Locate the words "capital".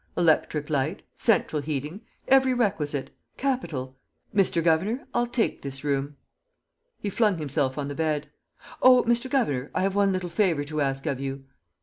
3.37-3.99